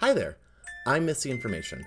Hi 0.00 0.12
there, 0.12 0.36
I'm 0.86 1.06
Missy 1.06 1.28
Information. 1.28 1.84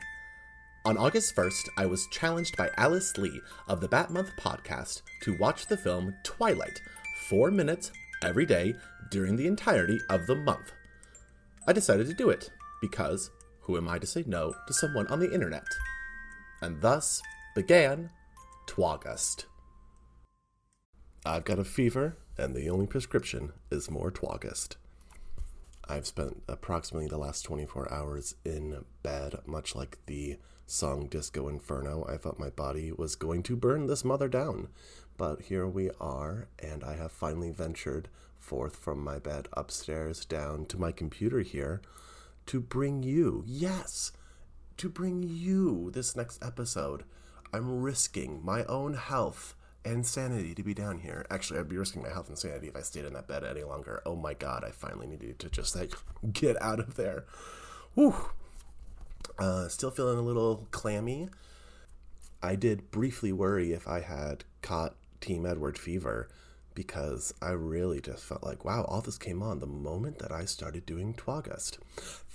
On 0.84 0.98
August 0.98 1.34
1st, 1.34 1.70
I 1.78 1.86
was 1.86 2.10
challenged 2.12 2.58
by 2.58 2.70
Alice 2.76 3.18
Lee 3.18 3.40
of 3.70 3.80
the 3.80 3.88
Bat 3.88 4.12
Month 4.12 4.32
podcast 4.38 5.02
to 5.22 5.38
watch 5.38 5.68
the 5.68 5.78
film 5.78 6.14
Twilight, 6.26 6.82
four 7.30 7.52
minutes 7.52 7.94
every 8.22 8.46
day 8.46 8.76
during 9.12 9.38
the 9.38 9.48
entirety 9.48 9.98
of 10.10 10.28
the 10.28 10.36
month. 10.36 10.74
I 11.66 11.72
decided 11.72 12.08
to 12.08 12.14
do 12.14 12.30
it 12.30 12.52
because 12.82 13.32
who 13.62 13.78
am 13.78 13.88
I 13.88 13.98
to 13.98 14.06
say 14.06 14.26
no 14.28 14.54
to 14.68 14.74
someone 14.74 15.08
on 15.08 15.22
the 15.22 15.34
internet? 15.34 15.64
And 16.62 16.82
thus 16.82 17.22
began 17.56 18.10
Twaugust. 18.68 19.46
I've 21.26 21.46
got 21.46 21.60
a 21.60 21.64
fever, 21.64 22.18
and 22.38 22.54
the 22.54 22.70
only 22.70 22.88
prescription 22.88 23.54
is 23.72 23.90
more 23.90 24.12
Twaugust. 24.12 24.76
I've 25.92 26.08
spent 26.08 26.42
approximately 26.48 27.10
the 27.10 27.18
last 27.18 27.42
24 27.42 27.92
hours 27.92 28.36
in 28.46 28.86
bed, 29.04 29.36
much 29.46 29.76
like 29.76 29.98
the 30.06 30.38
song 30.66 31.08
Disco 31.08 31.50
Inferno. 31.50 32.06
I 32.08 32.16
thought 32.16 32.40
my 32.40 32.50
body 32.50 32.94
was 32.94 33.18
going 33.18 33.44
to 33.44 33.58
burn 33.58 33.88
this 33.88 34.06
mother 34.06 34.30
down. 34.30 34.70
But 35.18 35.42
here 35.42 35.68
we 35.68 35.90
are, 36.00 36.48
and 36.60 36.82
I 36.82 36.96
have 36.96 37.12
finally 37.12 37.52
ventured 37.52 38.08
forth 38.40 38.78
from 38.78 39.04
my 39.04 39.20
bed 39.20 39.50
upstairs 39.52 40.24
down 40.24 40.66
to 40.68 40.80
my 40.80 40.94
computer 40.94 41.42
here 41.42 41.82
to 42.46 42.62
bring 42.62 43.04
you, 43.04 43.44
yes, 43.46 44.14
to 44.78 44.88
bring 44.88 45.24
you 45.24 45.92
this 45.92 46.16
next 46.16 46.42
episode. 46.42 47.04
I'm 47.52 47.82
risking 47.82 48.40
my 48.42 48.64
own 48.64 48.94
health 48.94 49.56
and 49.84 50.06
sanity 50.06 50.54
to 50.54 50.64
be 50.64 50.74
down 50.74 51.00
here. 51.00 51.26
Actually, 51.30 51.60
I'd 51.60 51.70
be 51.70 51.78
risking 51.78 52.04
my 52.04 52.10
health 52.10 52.30
and 52.30 52.38
sanity 52.38 52.68
if 52.68 52.76
I 52.76 52.82
stayed 52.82 53.06
in 53.06 53.14
that 53.14 53.28
bed 53.28 53.44
any 53.44 53.64
longer. 53.64 54.02
Oh 54.06 54.16
my 54.16 54.34
god, 54.34 54.64
I 54.64 54.72
finally 54.72 55.08
needed 55.08 55.40
to 55.40 55.50
just 55.50 55.76
like 55.76 55.94
get 56.34 56.62
out 56.62 56.80
of 56.80 56.96
there. 56.96 57.26
Whew. 57.96 58.16
Uh, 59.38 59.68
still 59.68 59.92
feeling 59.92 60.18
a 60.18 60.24
little 60.24 60.68
clammy. 60.72 61.30
I 62.44 62.56
did 62.56 62.92
briefly 62.92 63.32
worry 63.32 63.72
if 63.72 63.88
I 63.88 64.02
had 64.02 64.46
caught 64.62 64.96
Team 65.20 65.46
Edward 65.46 65.78
fever 65.78 66.30
because 66.74 67.34
I 67.42 67.52
really 67.52 68.00
just 68.02 68.24
felt 68.24 68.44
like, 68.44 68.64
wow, 68.64 68.84
all 68.84 69.02
this 69.02 69.18
came 69.18 69.44
on 69.44 69.60
the 69.60 69.68
moment 69.68 70.20
that 70.20 70.32
I 70.32 70.46
started 70.46 70.86
doing 70.86 71.14
Twaugust. 71.14 71.78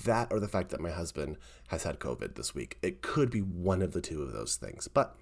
That 0.05 0.29
or 0.31 0.41
the 0.41 0.49
fact 0.49 0.71
that 0.71 0.81
my 0.81 0.91
husband 0.91 1.37
has 1.69 1.85
had 1.85 1.99
COVID 1.99 2.35
this 2.35 2.55
week. 2.55 2.79
It 2.83 3.03
could 3.03 3.31
be 3.31 3.41
one 3.41 3.83
of 3.83 3.93
the 3.93 4.01
two 4.01 4.23
of 4.23 4.33
those 4.33 4.57
things. 4.57 4.89
But 4.89 5.17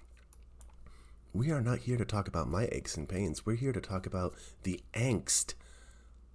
we 1.35 1.51
are 1.51 1.59
not 1.59 1.79
here 1.79 1.97
to 1.97 2.05
talk 2.05 2.29
about 2.29 2.47
my 2.47 2.69
aches 2.71 2.95
and 2.95 3.09
pains. 3.09 3.45
We're 3.45 3.55
here 3.55 3.73
to 3.73 3.81
talk 3.81 4.05
about 4.05 4.35
the 4.63 4.79
angst 4.93 5.53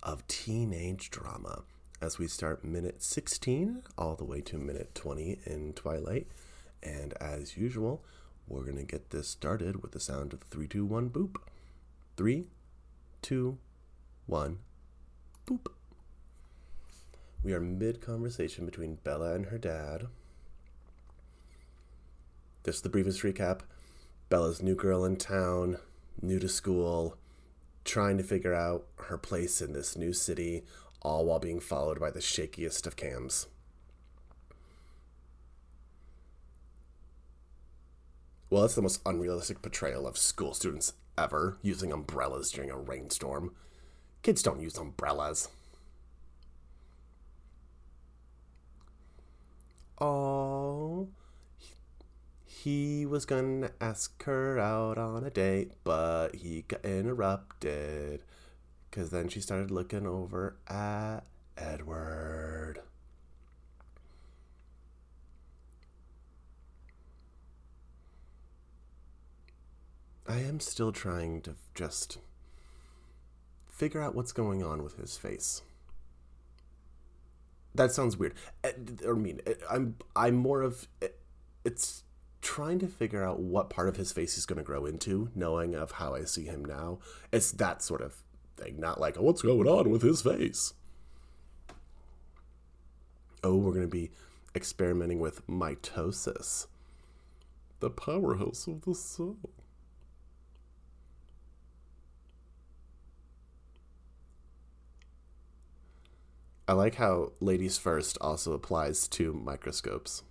of 0.03 0.27
teenage 0.29 1.11
drama 1.11 1.63
as 2.03 2.19
we 2.19 2.29
start 2.29 2.67
minute 2.67 3.03
16 3.03 3.83
all 3.97 4.15
the 4.15 4.27
way 4.27 4.43
to 4.43 4.59
minute 4.59 4.95
20 4.95 5.39
in 5.47 5.73
Twilight. 5.73 6.27
And 6.83 7.15
as 7.15 7.57
usual, 7.57 8.05
we're 8.47 8.65
going 8.65 8.77
to 8.77 8.83
get 8.83 9.09
this 9.09 9.27
started 9.27 9.81
with 9.81 9.93
the 9.93 10.01
sound 10.01 10.35
of 10.35 10.43
321 10.43 11.09
boop. 11.09 11.37
3 12.19 12.45
two, 13.23 13.57
one, 14.27 14.59
boop. 15.47 15.67
We 17.43 17.55
are 17.55 17.61
mid 17.61 18.03
conversation 18.03 18.67
between 18.67 18.97
Bella 18.97 19.35
and 19.35 19.47
her 19.47 19.59
dad. 19.59 20.09
This 22.65 22.77
is 22.77 22.83
the 22.83 22.91
briefest 22.91 23.23
recap. 23.23 23.61
Bella's 24.31 24.63
new 24.63 24.77
girl 24.77 25.05
in 25.05 25.17
town, 25.17 25.79
new 26.23 26.39
to 26.39 26.49
school, 26.49 27.17
trying 27.85 28.17
to 28.17 28.23
figure 28.23 28.55
out 28.55 28.87
her 29.09 29.19
place 29.19 29.61
in 29.61 29.73
this 29.73 29.97
new 29.97 30.13
city, 30.13 30.63
all 31.03 31.25
while 31.25 31.41
being 31.41 31.59
followed 31.59 31.99
by 31.99 32.13
the 32.13 32.21
shakiest 32.21 32.87
of 32.87 32.95
cams. 32.95 33.49
Well, 38.49 38.63
that's 38.63 38.77
the 38.77 38.83
most 38.83 39.03
unrealistic 39.05 39.63
portrayal 39.63 40.07
of 40.07 40.17
school 40.17 40.55
students 40.55 40.93
ever 41.19 41.59
using 41.61 41.93
umbrellas 41.93 42.53
during 42.53 42.71
a 42.71 42.79
rainstorm. 42.79 43.53
Kids 44.23 44.43
don't 44.45 44.61
use 44.61 44.79
umbrellas. 44.79 45.49
Oh, 49.99 50.30
he 52.63 53.07
was 53.07 53.25
gonna 53.25 53.71
ask 53.81 54.23
her 54.25 54.59
out 54.59 54.99
on 54.99 55.25
a 55.25 55.31
date, 55.31 55.73
but 55.83 56.35
he 56.37 56.63
got 56.69 56.85
interrupted. 56.85 58.23
Because 58.91 59.11
then 59.11 59.29
she 59.29 59.41
started 59.41 59.71
looking 59.71 60.07
over 60.07 60.57
at 60.69 61.21
Edward. 61.57 62.83
I 70.29 70.39
am 70.41 70.61
still 70.61 70.93
trying 70.93 71.41
to 71.43 71.55
just 71.75 72.19
figure 73.71 74.03
out 74.03 74.15
what's 74.15 74.33
going 74.33 74.63
on 74.63 74.83
with 74.83 74.97
his 74.97 75.17
face. 75.17 75.63
That 77.75 77.93
sounds 77.93 78.19
weird. 78.19 78.35
Eh, 78.65 78.73
I 79.09 79.13
mean, 79.13 79.41
eh, 79.47 79.55
I'm 79.71 79.97
I'm 80.15 80.35
more 80.35 80.61
of 80.61 80.89
eh, 81.01 81.09
it's 81.65 82.03
trying 82.41 82.79
to 82.79 82.87
figure 82.87 83.25
out 83.25 83.41
what 83.41 83.71
part 83.71 83.89
of 83.89 83.97
his 83.97 84.13
face 84.13 84.35
he's 84.35 84.47
going 84.47 84.59
to 84.59 84.65
grow 84.65 84.87
into, 84.87 85.31
knowing 85.35 85.75
of 85.75 85.93
how 85.93 86.15
I 86.15 86.25
see 86.25 86.45
him 86.45 86.65
now. 86.65 86.99
It's 87.33 87.53
that 87.53 87.83
sort 87.83 88.01
of 88.01 88.23
thing, 88.57 88.81
not 88.81 89.01
like 89.01 89.17
oh, 89.19 89.23
what's 89.23 89.43
going 89.43 89.67
on 89.67 89.91
with 89.91 90.03
his 90.03 90.23
face. 90.23 90.75
Oh, 93.43 93.57
we're 93.57 93.73
going 93.73 93.85
to 93.85 93.89
be 93.89 94.11
experimenting 94.55 95.19
with 95.19 95.47
mitosis, 95.47 96.67
the 97.81 97.91
powerhouse 97.91 98.67
of 98.67 98.83
the 98.83 98.95
soul. 98.95 99.37
I 106.69 106.73
like 106.75 106.97
how 106.97 107.33
ladies 107.41 107.79
first 107.79 108.17
also 108.21 108.53
applies 108.53 109.09
to 109.09 109.33
microscopes. 109.33 110.23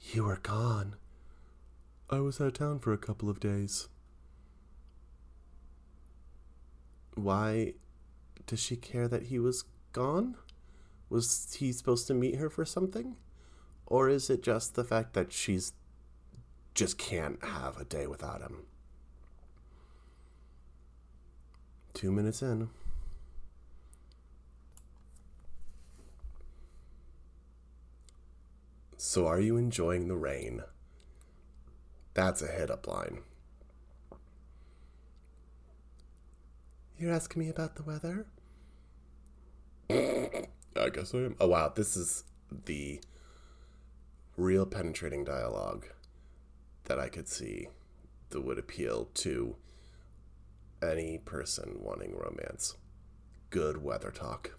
You 0.00 0.24
were 0.24 0.38
gone. 0.42 0.96
I 2.10 2.20
was 2.20 2.40
out 2.40 2.46
of 2.48 2.52
town 2.54 2.78
for 2.78 2.92
a 2.92 2.98
couple 2.98 3.28
of 3.28 3.40
days. 3.40 3.88
Why 7.14 7.74
does 8.46 8.60
she 8.60 8.76
care 8.76 9.08
that 9.08 9.24
he 9.24 9.38
was 9.38 9.64
gone? 9.92 10.36
Was 11.10 11.54
he 11.58 11.72
supposed 11.72 12.06
to 12.06 12.14
meet 12.14 12.36
her 12.36 12.48
for 12.48 12.64
something? 12.64 13.16
Or 13.86 14.08
is 14.08 14.30
it 14.30 14.42
just 14.42 14.74
the 14.74 14.84
fact 14.84 15.14
that 15.14 15.32
she's 15.32 15.72
just 16.74 16.98
can't 16.98 17.42
have 17.44 17.78
a 17.78 17.84
day 17.84 18.06
without 18.06 18.40
him? 18.40 18.64
Two 21.92 22.12
minutes 22.12 22.42
in. 22.42 22.70
So 29.00 29.28
are 29.28 29.38
you 29.40 29.56
enjoying 29.56 30.08
the 30.08 30.16
rain? 30.16 30.64
That's 32.14 32.42
a 32.42 32.48
hit 32.48 32.68
up 32.68 32.88
line. 32.88 33.20
You're 36.98 37.12
asking 37.12 37.44
me 37.44 37.48
about 37.48 37.76
the 37.76 37.84
weather? 37.84 38.26
I 39.88 40.88
guess 40.92 41.14
I 41.14 41.18
am. 41.18 41.36
Oh, 41.38 41.46
wow. 41.46 41.72
This 41.74 41.96
is 41.96 42.24
the 42.66 43.00
real 44.36 44.66
penetrating 44.66 45.22
dialogue 45.24 45.86
that 46.86 46.98
I 46.98 47.08
could 47.08 47.28
see 47.28 47.68
that 48.30 48.40
would 48.40 48.58
appeal 48.58 49.10
to 49.14 49.54
any 50.82 51.18
person 51.18 51.76
wanting 51.78 52.16
romance. 52.16 52.74
Good 53.50 53.80
weather 53.80 54.10
talk. 54.10 54.57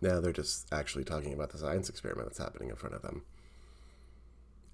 Now 0.00 0.20
they're 0.20 0.32
just 0.32 0.72
actually 0.72 1.04
talking 1.04 1.32
about 1.32 1.50
the 1.50 1.58
science 1.58 1.88
experiment 1.88 2.28
that's 2.28 2.38
happening 2.38 2.70
in 2.70 2.76
front 2.76 2.94
of 2.94 3.02
them. 3.02 3.22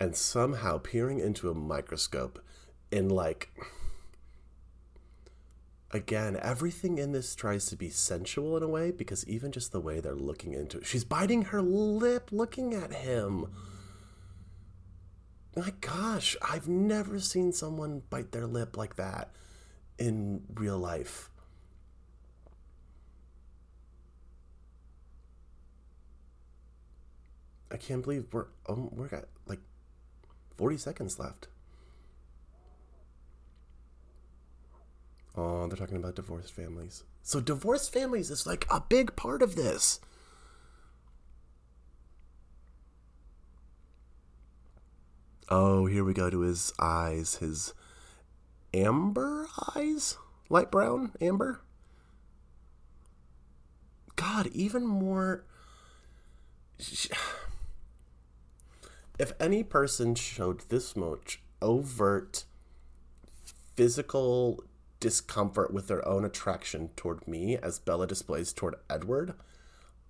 And 0.00 0.15
somehow 0.17 0.79
peering 0.79 1.21
into 1.21 1.50
a 1.50 1.55
microscope 1.55 2.44
in 2.91 3.09
like 3.09 3.50
again, 5.94 6.37
everything 6.43 6.99
in 6.99 7.12
this 7.12 7.35
tries 7.37 7.67
to 7.67 7.76
be 7.76 7.88
sensual 7.88 8.56
in 8.56 8.62
a 8.62 8.69
way 8.69 8.91
because 8.91 9.26
even 9.29 9.53
just 9.53 9.71
the 9.71 9.81
way 9.81 10.00
they're 10.00 10.15
looking 10.15 10.53
into 10.53 10.79
it. 10.79 10.87
She's 10.87 11.05
biting 11.05 11.43
her 11.47 11.62
lip 11.62 12.31
looking 12.32 12.75
at 12.75 12.93
him. 12.93 13.47
My 15.56 15.73
gosh, 15.81 16.37
I've 16.43 16.67
never 16.67 17.21
seen 17.21 17.53
someone 17.53 18.03
bite 18.11 18.32
their 18.32 18.47
lip 18.47 18.76
like 18.76 18.97
that 18.97 19.31
in 19.97 20.43
real 20.53 20.79
life. 20.79 21.31
I 27.75 27.76
can't 27.76 28.05
believe 28.05 28.26
we're 28.31 28.47
um, 28.69 28.88
we're 28.93 29.09
got 29.09 29.25
like 29.47 29.59
40 30.56 30.76
seconds 30.76 31.19
left. 31.19 31.49
Oh, 35.37 35.67
they're 35.67 35.76
talking 35.76 35.97
about 35.97 36.15
divorced 36.15 36.53
families. 36.53 37.03
So 37.25 37.41
divorced 37.41 37.93
families 37.93 38.31
is 38.31 38.47
like 38.47 38.65
a 38.71 38.81
big 38.81 39.17
part 39.17 39.43
of 39.43 39.56
this. 39.56 39.99
Oh, 45.49 45.87
here 45.87 46.05
we 46.05 46.15
go 46.15 46.31
to 46.31 46.41
his 46.41 46.73
eyes, 46.79 47.35
his 47.37 47.75
amber 48.73 49.49
eyes? 49.75 50.17
Light 50.49 50.71
brown? 50.71 51.11
Amber? 51.21 51.61
God, 54.15 54.47
even 54.53 54.87
more. 54.87 55.44
If 59.19 59.32
any 59.38 59.62
person 59.62 60.14
showed 60.14 60.62
this 60.69 60.96
much 60.96 61.40
overt 61.62 62.44
physical 63.76 64.62
discomfort 64.99 65.72
with 65.72 65.87
their 65.87 66.06
own 66.06 66.25
attraction 66.25 66.90
toward 66.96 67.26
me 67.28 67.56
as 67.56 67.78
Bella 67.78 68.06
displays 68.06 68.52
toward 68.52 68.75
Edward, 68.90 69.34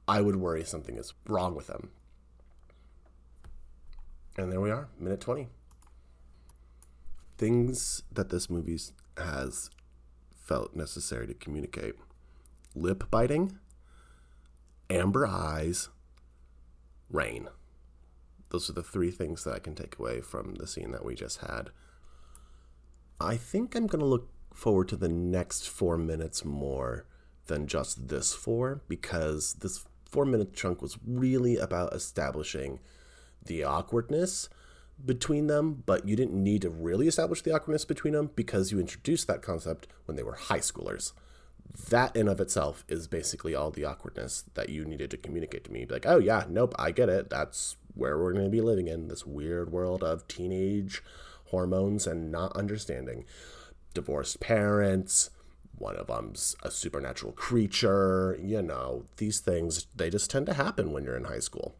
I 0.09 0.21
would 0.21 0.37
worry 0.37 0.65
something 0.65 0.97
is 0.97 1.13
wrong 1.27 1.55
with 1.55 1.67
them. 1.67 1.91
And 4.37 4.51
there 4.51 4.61
we 4.61 4.71
are, 4.71 4.89
minute 4.99 5.21
20. 5.21 5.49
Things 7.37 8.03
that 8.11 8.31
this 8.31 8.49
movie 8.49 8.79
has 9.17 9.71
felt 10.35 10.75
necessary 10.75 11.27
to 11.27 11.35
communicate 11.35 11.95
lip 12.75 13.05
biting, 13.11 13.59
amber 14.91 15.27
eyes, 15.27 15.89
rain. 17.11 17.49
Those 18.55 18.71
are 18.71 18.75
the 18.75 18.85
three 18.85 19.11
things 19.11 19.43
that 19.43 19.55
I 19.55 19.59
can 19.59 19.75
take 19.75 19.99
away 19.99 20.21
from 20.21 20.55
the 20.55 20.69
scene 20.69 20.93
that 20.93 21.05
we 21.05 21.17
just 21.17 21.41
had. 21.41 21.71
I 23.21 23.37
think 23.37 23.75
I'm 23.75 23.89
going 23.89 23.99
to 23.99 24.07
look 24.07 24.29
forward 24.53 24.87
to 24.91 24.97
the 24.97 25.09
next 25.09 25.69
four 25.69 25.99
minutes 25.99 26.45
more 26.45 27.05
than 27.49 27.67
just 27.67 28.07
this 28.07 28.33
four 28.33 28.81
because 28.87 29.55
this 29.55 29.85
four 30.09 30.25
minute 30.25 30.55
chunk 30.55 30.83
was 30.83 30.99
really 31.05 31.57
about 31.57 31.95
establishing 31.95 32.79
the 33.45 33.65
awkwardness 33.65 34.49
between 35.05 35.49
them, 35.49 35.83
but 35.85 36.07
you 36.07 36.15
didn't 36.15 36.41
need 36.41 36.63
to 36.63 36.71
really 36.71 37.09
establish 37.09 37.43
the 37.43 37.53
awkwardness 37.53 37.85
between 37.85 38.13
them 38.13 38.31
because 38.37 38.71
you 38.71 38.79
introduced 38.79 39.27
that 39.27 39.43
concept 39.43 39.89
when 40.05 40.17
they 40.17 40.23
were 40.23 40.37
high 40.37 40.61
schoolers. 40.61 41.11
That 41.91 42.15
in 42.15 42.29
of 42.29 42.41
itself 42.41 42.85
is 42.89 43.09
basically 43.09 43.53
all 43.53 43.73
the 43.73 43.85
awkwardness 43.85 44.45
that 44.55 44.69
you 44.69 44.85
needed 44.85 45.11
to 45.11 45.17
communicate 45.17 45.65
to 45.65 45.73
me. 45.73 45.87
Like, 45.91 46.07
oh 46.07 46.19
yeah, 46.19 46.45
nope, 46.49 46.73
I 46.79 46.93
get 46.93 47.09
it. 47.09 47.31
That's 47.31 47.75
where 47.95 48.19
we're 48.19 48.33
going 48.33 48.45
to 48.45 48.51
be 48.51 48.61
living 48.61 48.89
in 48.89 49.09
this 49.09 49.27
weird 49.27 49.71
world 49.71 50.03
of 50.03 50.27
teenage 50.29 51.03
hormones 51.47 52.07
and 52.07 52.33
not 52.33 52.57
understanding. 52.57 53.25
Divorced 53.93 54.41
parents, 54.41 55.31
one 55.77 55.97
of 55.97 56.09
them's 56.09 56.57
a 56.63 56.71
supernatural 56.71 57.33
creature, 57.33 58.39
you 58.43 58.63
know, 58.63 59.07
these 59.17 59.41
things, 59.41 59.87
they 59.95 60.11
just 60.11 60.31
tend 60.31 60.47
to 60.47 60.55
happen 60.55 60.93
when 60.93 61.05
you're 61.05 61.17
in 61.17 61.25
high 61.25 61.39
school. 61.39 61.77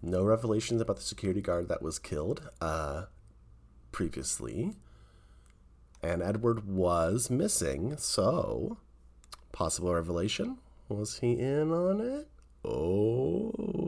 No 0.00 0.22
revelations 0.22 0.80
about 0.80 0.96
the 0.96 1.02
security 1.02 1.40
guard 1.40 1.68
that 1.68 1.82
was 1.82 1.98
killed 1.98 2.48
uh, 2.60 3.04
previously. 3.92 4.74
And 6.02 6.22
Edward 6.22 6.68
was 6.68 7.28
missing, 7.28 7.96
so 7.96 8.78
possible 9.50 9.92
revelation. 9.92 10.58
Was 10.88 11.18
he 11.18 11.32
in 11.32 11.72
on 11.72 12.00
it? 12.00 12.28
Oh. 12.64 13.87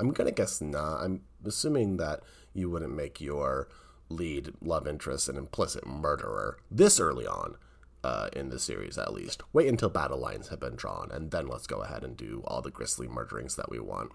I'm 0.00 0.12
gonna 0.12 0.32
guess 0.32 0.60
not. 0.60 1.02
I'm 1.02 1.22
assuming 1.44 1.98
that 1.98 2.20
you 2.52 2.70
wouldn't 2.70 2.94
make 2.94 3.20
your 3.20 3.68
lead 4.08 4.52
love 4.60 4.88
interest 4.88 5.28
an 5.28 5.36
implicit 5.36 5.86
murderer 5.86 6.58
this 6.70 6.98
early 6.98 7.26
on 7.26 7.56
uh, 8.02 8.28
in 8.32 8.48
the 8.48 8.58
series, 8.58 8.98
at 8.98 9.12
least. 9.12 9.42
Wait 9.52 9.68
until 9.68 9.88
battle 9.88 10.18
lines 10.18 10.48
have 10.48 10.58
been 10.58 10.74
drawn, 10.74 11.10
and 11.12 11.30
then 11.30 11.46
let's 11.46 11.68
go 11.68 11.82
ahead 11.82 12.02
and 12.02 12.16
do 12.16 12.42
all 12.46 12.62
the 12.62 12.70
grisly 12.70 13.06
murderings 13.06 13.54
that 13.56 13.70
we 13.70 13.78
want 13.78 14.10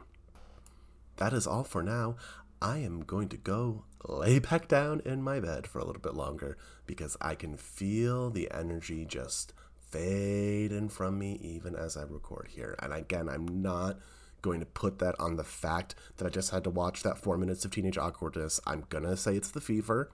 that 1.17 1.33
is 1.33 1.47
all 1.47 1.63
for 1.63 1.83
now. 1.83 2.15
I 2.61 2.79
am 2.79 3.01
going 3.01 3.29
to 3.29 3.37
go 3.37 3.83
lay 4.07 4.39
back 4.39 4.67
down 4.67 5.01
in 5.05 5.21
my 5.21 5.39
bed 5.39 5.67
for 5.67 5.79
a 5.79 5.85
little 5.85 6.01
bit 6.01 6.15
longer 6.15 6.57
because 6.85 7.17
I 7.21 7.35
can 7.35 7.57
feel 7.57 8.29
the 8.29 8.49
energy 8.51 9.05
just 9.05 9.53
fading 9.89 10.89
from 10.89 11.19
me 11.19 11.33
even 11.41 11.75
as 11.75 11.95
I 11.95 12.03
record 12.03 12.49
here. 12.51 12.75
And 12.81 12.93
again, 12.93 13.29
I'm 13.29 13.61
not 13.61 13.99
going 14.45 14.59
to 14.59 14.65
put 14.67 14.99
that 14.99 15.19
on 15.19 15.37
the 15.37 15.43
fact 15.43 15.95
that 16.17 16.27
I 16.27 16.29
just 16.29 16.51
had 16.51 16.63
to 16.65 16.69
watch 16.69 17.01
that 17.01 17.17
four 17.17 17.35
minutes 17.35 17.65
of 17.65 17.71
teenage 17.71 17.97
awkwardness. 17.97 18.59
I'm 18.67 18.85
gonna 18.89 19.17
say 19.17 19.35
it's 19.35 19.49
the 19.49 19.59
fever. 19.59 20.11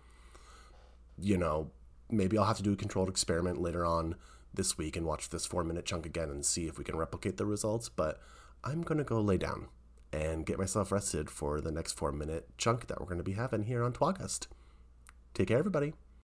You 1.20 1.38
know, 1.38 1.72
maybe 2.10 2.38
I'll 2.38 2.46
have 2.46 2.56
to 2.58 2.64
do 2.64 2.72
a 2.72 2.78
controlled 2.78 3.10
experiment 3.10 3.62
later 3.62 3.86
on 3.86 4.16
this 4.54 4.78
week 4.78 4.96
and 4.96 5.06
watch 5.06 5.30
this 5.30 5.46
four 5.46 5.66
minute 5.66 5.86
chunk 5.86 6.06
again 6.06 6.30
and 6.30 6.46
see 6.46 6.66
if 6.68 6.78
we 6.78 6.86
can 6.86 6.96
replicate 6.96 7.36
the 7.36 7.46
results. 7.46 7.90
But 7.90 8.22
I'm 8.64 8.84
gonna 8.84 9.04
go 9.04 9.20
lay 9.20 9.38
down 9.38 9.68
and 10.14 10.46
get 10.46 10.58
myself 10.58 10.94
rested 10.94 11.30
for 11.30 11.60
the 11.60 11.72
next 11.72 11.92
four 11.92 12.14
minute 12.14 12.48
chunk 12.58 12.88
that 12.88 13.02
we're 13.02 13.14
to 13.18 13.24
be 13.24 13.34
having 13.34 13.64
here 13.64 13.84
on 13.84 13.92
Twaugust. 13.92 14.48
Take 15.34 15.50
care, 15.50 15.60
everybody. 15.60 15.94